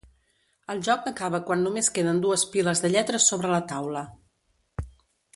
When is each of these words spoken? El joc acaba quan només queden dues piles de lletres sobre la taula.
El 0.73 0.79
joc 0.87 1.09
acaba 1.11 1.41
quan 1.49 1.61
només 1.65 1.89
queden 1.97 2.21
dues 2.23 2.45
piles 2.55 2.81
de 2.85 2.91
lletres 2.95 3.27
sobre 3.33 3.51
la 3.55 3.61
taula. 3.73 4.03